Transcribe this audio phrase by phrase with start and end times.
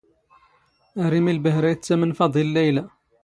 [1.03, 2.83] ⴰⵔ ⵉⵎⵉⵍ ⴱⴰⵀⵔⴰ ⵉⵜⵜⴰⵎⵏ ⴼⴰⴹⵉⵍ ⵍⴰⵢⵍⴰ.